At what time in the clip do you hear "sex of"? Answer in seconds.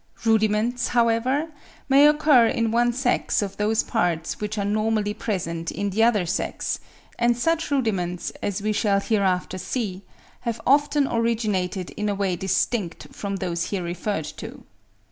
2.91-3.57